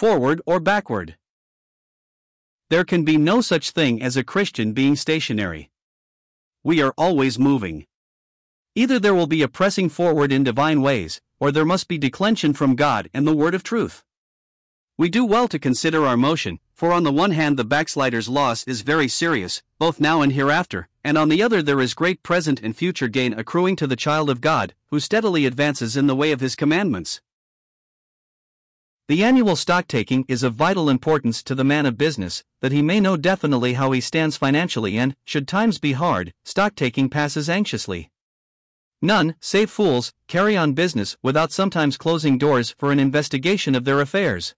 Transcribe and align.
forward 0.00 0.40
or 0.46 0.58
backward. 0.58 1.14
There 2.70 2.86
can 2.86 3.04
be 3.04 3.18
no 3.18 3.42
such 3.42 3.72
thing 3.72 4.02
as 4.02 4.16
a 4.16 4.24
Christian 4.24 4.72
being 4.72 4.96
stationary. 4.96 5.70
We 6.64 6.80
are 6.80 6.94
always 6.96 7.38
moving. 7.38 7.86
Either 8.74 8.98
there 8.98 9.12
will 9.12 9.26
be 9.26 9.42
a 9.42 9.48
pressing 9.58 9.90
forward 9.90 10.32
in 10.32 10.42
divine 10.42 10.80
ways, 10.80 11.20
or 11.38 11.52
there 11.52 11.66
must 11.66 11.86
be 11.86 11.98
declension 11.98 12.54
from 12.54 12.76
God 12.76 13.10
and 13.12 13.26
the 13.26 13.36
word 13.36 13.54
of 13.54 13.62
truth. 13.62 14.02
We 14.96 15.10
do 15.10 15.22
well 15.26 15.48
to 15.48 15.58
consider 15.58 16.06
our 16.06 16.16
motion, 16.16 16.60
for 16.72 16.94
on 16.94 17.02
the 17.02 17.12
one 17.12 17.32
hand 17.32 17.58
the 17.58 17.64
backslider's 17.64 18.26
loss 18.26 18.64
is 18.64 18.80
very 18.80 19.06
serious, 19.06 19.62
both 19.78 20.00
now 20.00 20.22
and 20.22 20.32
hereafter, 20.32 20.88
and 21.04 21.18
on 21.18 21.28
the 21.28 21.42
other 21.42 21.60
there 21.60 21.78
is 21.82 21.92
great 21.92 22.22
present 22.22 22.62
and 22.62 22.74
future 22.74 23.08
gain 23.08 23.34
accruing 23.34 23.76
to 23.76 23.86
the 23.86 23.96
child 23.96 24.30
of 24.30 24.40
God, 24.40 24.72
who 24.86 24.98
steadily 24.98 25.44
advances 25.44 25.94
in 25.94 26.06
the 26.06 26.16
way 26.16 26.32
of 26.32 26.40
his 26.40 26.56
commandments. 26.56 27.20
The 29.10 29.24
annual 29.24 29.56
stocktaking 29.56 30.24
is 30.28 30.44
of 30.44 30.54
vital 30.54 30.88
importance 30.88 31.42
to 31.42 31.56
the 31.56 31.64
man 31.64 31.84
of 31.84 31.98
business, 31.98 32.44
that 32.60 32.70
he 32.70 32.80
may 32.80 33.00
know 33.00 33.16
definitely 33.16 33.72
how 33.72 33.90
he 33.90 34.00
stands 34.00 34.36
financially 34.36 34.96
and, 34.96 35.16
should 35.24 35.48
times 35.48 35.80
be 35.80 35.94
hard, 35.94 36.32
stocktaking 36.44 37.10
passes 37.10 37.50
anxiously. 37.50 38.08
None, 39.02 39.34
save 39.40 39.68
fools, 39.68 40.12
carry 40.28 40.56
on 40.56 40.74
business 40.74 41.16
without 41.24 41.50
sometimes 41.50 41.96
closing 41.96 42.38
doors 42.38 42.76
for 42.78 42.92
an 42.92 43.00
investigation 43.00 43.74
of 43.74 43.84
their 43.84 44.00
affairs. 44.00 44.54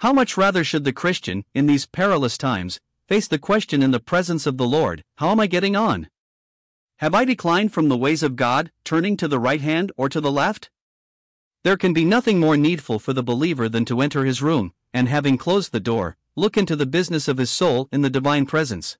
How 0.00 0.12
much 0.12 0.36
rather 0.36 0.64
should 0.64 0.82
the 0.82 0.92
Christian, 0.92 1.44
in 1.54 1.66
these 1.66 1.86
perilous 1.86 2.36
times, 2.36 2.80
face 3.06 3.28
the 3.28 3.38
question 3.38 3.80
in 3.80 3.92
the 3.92 4.00
presence 4.00 4.44
of 4.44 4.56
the 4.56 4.66
Lord 4.66 5.04
How 5.18 5.30
am 5.30 5.38
I 5.38 5.46
getting 5.46 5.76
on? 5.76 6.08
Have 6.96 7.14
I 7.14 7.24
declined 7.24 7.72
from 7.72 7.88
the 7.88 7.96
ways 7.96 8.24
of 8.24 8.34
God, 8.34 8.72
turning 8.82 9.16
to 9.18 9.28
the 9.28 9.38
right 9.38 9.60
hand 9.60 9.92
or 9.96 10.08
to 10.08 10.20
the 10.20 10.32
left? 10.32 10.68
There 11.64 11.76
can 11.76 11.92
be 11.92 12.04
nothing 12.04 12.40
more 12.40 12.56
needful 12.56 12.98
for 12.98 13.12
the 13.12 13.22
believer 13.22 13.68
than 13.68 13.84
to 13.84 14.00
enter 14.00 14.24
his 14.24 14.42
room, 14.42 14.72
and 14.92 15.08
having 15.08 15.38
closed 15.38 15.70
the 15.70 15.78
door, 15.78 16.16
look 16.34 16.56
into 16.56 16.74
the 16.74 16.86
business 16.86 17.28
of 17.28 17.38
his 17.38 17.50
soul 17.50 17.88
in 17.92 18.02
the 18.02 18.10
divine 18.10 18.46
presence. 18.46 18.98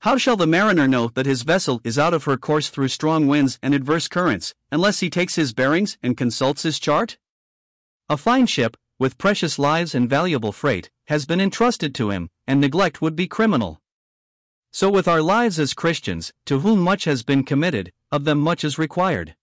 How 0.00 0.16
shall 0.16 0.36
the 0.36 0.46
mariner 0.46 0.86
know 0.86 1.08
that 1.14 1.26
his 1.26 1.42
vessel 1.42 1.80
is 1.82 1.98
out 1.98 2.14
of 2.14 2.24
her 2.24 2.36
course 2.36 2.68
through 2.68 2.88
strong 2.88 3.26
winds 3.26 3.58
and 3.62 3.74
adverse 3.74 4.06
currents, 4.06 4.54
unless 4.70 5.00
he 5.00 5.10
takes 5.10 5.34
his 5.34 5.52
bearings 5.52 5.98
and 6.02 6.16
consults 6.16 6.62
his 6.62 6.78
chart? 6.78 7.18
A 8.08 8.16
fine 8.16 8.46
ship, 8.46 8.76
with 8.98 9.18
precious 9.18 9.58
lives 9.58 9.96
and 9.96 10.08
valuable 10.08 10.52
freight, 10.52 10.90
has 11.06 11.26
been 11.26 11.40
entrusted 11.40 11.94
to 11.96 12.10
him, 12.10 12.30
and 12.46 12.60
neglect 12.60 13.02
would 13.02 13.16
be 13.16 13.26
criminal. 13.26 13.80
So 14.70 14.88
with 14.88 15.08
our 15.08 15.22
lives 15.22 15.58
as 15.58 15.74
Christians, 15.74 16.32
to 16.46 16.60
whom 16.60 16.78
much 16.78 17.04
has 17.04 17.22
been 17.24 17.42
committed, 17.42 17.92
of 18.10 18.24
them 18.24 18.38
much 18.38 18.62
is 18.62 18.78
required. 18.78 19.34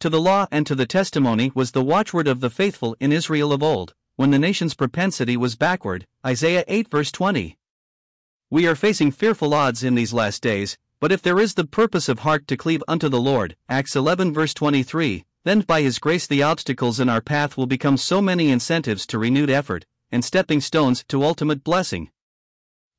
To 0.00 0.10
the 0.10 0.20
law 0.20 0.46
and 0.50 0.66
to 0.66 0.74
the 0.74 0.84
testimony 0.84 1.50
was 1.54 1.70
the 1.70 1.82
watchword 1.82 2.28
of 2.28 2.40
the 2.40 2.50
faithful 2.50 2.94
in 3.00 3.12
Israel 3.12 3.50
of 3.50 3.62
old, 3.62 3.94
when 4.16 4.30
the 4.30 4.38
nation's 4.38 4.74
propensity 4.74 5.38
was 5.38 5.56
backward. 5.56 6.06
Isaiah 6.24 6.64
8 6.68 6.90
verse 6.90 7.10
20. 7.10 7.56
We 8.50 8.66
are 8.66 8.74
facing 8.74 9.10
fearful 9.10 9.54
odds 9.54 9.82
in 9.82 9.94
these 9.94 10.12
last 10.12 10.42
days, 10.42 10.76
but 11.00 11.12
if 11.12 11.22
there 11.22 11.40
is 11.40 11.54
the 11.54 11.64
purpose 11.64 12.10
of 12.10 12.20
heart 12.20 12.46
to 12.48 12.58
cleave 12.58 12.84
unto 12.86 13.08
the 13.08 13.20
Lord, 13.20 13.56
Acts 13.70 13.96
11 13.96 14.34
verse 14.34 14.52
23, 14.52 15.24
then 15.44 15.60
by 15.60 15.80
His 15.80 15.98
grace 15.98 16.26
the 16.26 16.42
obstacles 16.42 17.00
in 17.00 17.08
our 17.08 17.22
path 17.22 17.56
will 17.56 17.66
become 17.66 17.96
so 17.96 18.20
many 18.20 18.50
incentives 18.50 19.06
to 19.06 19.18
renewed 19.18 19.48
effort, 19.48 19.86
and 20.12 20.22
stepping 20.22 20.60
stones 20.60 21.04
to 21.08 21.24
ultimate 21.24 21.64
blessing. 21.64 22.10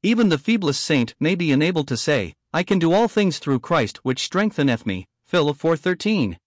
Even 0.01 0.29
the 0.29 0.37
feeblest 0.39 0.81
saint 0.81 1.13
may 1.19 1.35
be 1.35 1.51
enabled 1.51 1.87
to 1.89 1.97
say, 1.97 2.33
I 2.51 2.63
can 2.63 2.79
do 2.79 2.91
all 2.91 3.07
things 3.07 3.37
through 3.37 3.59
Christ 3.59 3.99
which 4.01 4.25
strengtheneth 4.25 4.87
me. 4.87 5.05
Phil 5.25 5.53
4:13. 5.53 6.37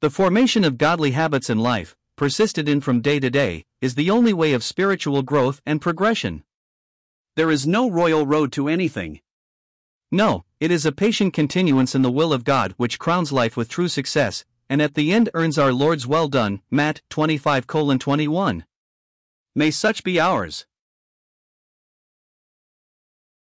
The 0.00 0.08
formation 0.08 0.64
of 0.64 0.78
godly 0.78 1.10
habits 1.10 1.50
in 1.50 1.58
life, 1.58 1.94
persisted 2.16 2.70
in 2.70 2.80
from 2.80 3.02
day 3.02 3.20
to 3.20 3.28
day, 3.28 3.66
is 3.82 3.96
the 3.96 4.08
only 4.08 4.32
way 4.32 4.54
of 4.54 4.64
spiritual 4.64 5.20
growth 5.20 5.60
and 5.66 5.78
progression. 5.78 6.42
There 7.36 7.50
is 7.50 7.66
no 7.66 7.90
royal 7.90 8.24
road 8.24 8.50
to 8.52 8.66
anything. 8.66 9.20
No, 10.10 10.46
it 10.58 10.70
is 10.70 10.86
a 10.86 10.92
patient 10.92 11.34
continuance 11.34 11.94
in 11.94 12.00
the 12.00 12.10
will 12.10 12.32
of 12.32 12.44
God 12.44 12.72
which 12.78 12.98
crowns 12.98 13.30
life 13.30 13.58
with 13.58 13.68
true 13.68 13.88
success, 13.88 14.46
and 14.70 14.80
at 14.80 14.94
the 14.94 15.12
end 15.12 15.28
earns 15.34 15.58
our 15.58 15.72
Lord's 15.72 16.06
well 16.06 16.28
done. 16.28 16.62
Matt 16.70 17.02
25 17.10 17.66
21. 17.66 18.64
May 19.54 19.70
such 19.70 20.02
be 20.02 20.18
ours. 20.18 20.64